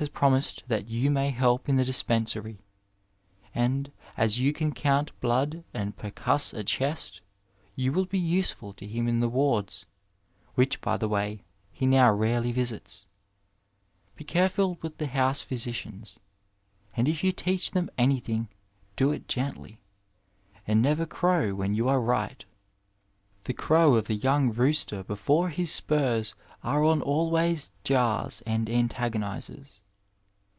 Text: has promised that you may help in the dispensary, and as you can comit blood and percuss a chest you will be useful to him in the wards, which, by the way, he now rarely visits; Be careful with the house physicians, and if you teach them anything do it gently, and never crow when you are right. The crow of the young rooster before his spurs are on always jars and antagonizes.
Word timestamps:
has 0.00 0.10
promised 0.10 0.64
that 0.68 0.86
you 0.90 1.10
may 1.10 1.30
help 1.30 1.66
in 1.66 1.76
the 1.76 1.84
dispensary, 1.84 2.58
and 3.54 3.90
as 4.18 4.38
you 4.38 4.52
can 4.52 4.70
comit 4.70 5.18
blood 5.18 5.64
and 5.72 5.96
percuss 5.96 6.52
a 6.52 6.62
chest 6.62 7.22
you 7.74 7.90
will 7.90 8.04
be 8.04 8.18
useful 8.18 8.74
to 8.74 8.86
him 8.86 9.08
in 9.08 9.20
the 9.20 9.30
wards, 9.30 9.86
which, 10.54 10.82
by 10.82 10.98
the 10.98 11.08
way, 11.08 11.42
he 11.72 11.86
now 11.86 12.12
rarely 12.12 12.52
visits; 12.52 13.06
Be 14.14 14.24
careful 14.24 14.76
with 14.82 14.98
the 14.98 15.06
house 15.06 15.40
physicians, 15.40 16.20
and 16.94 17.08
if 17.08 17.24
you 17.24 17.32
teach 17.32 17.70
them 17.70 17.88
anything 17.96 18.50
do 18.94 19.10
it 19.10 19.26
gently, 19.26 19.80
and 20.66 20.82
never 20.82 21.06
crow 21.06 21.54
when 21.54 21.72
you 21.74 21.88
are 21.88 21.98
right. 21.98 22.44
The 23.44 23.54
crow 23.54 23.94
of 23.94 24.04
the 24.08 24.14
young 24.14 24.52
rooster 24.52 25.02
before 25.02 25.48
his 25.48 25.72
spurs 25.72 26.34
are 26.62 26.84
on 26.84 27.00
always 27.00 27.70
jars 27.82 28.42
and 28.44 28.68
antagonizes. 28.68 29.80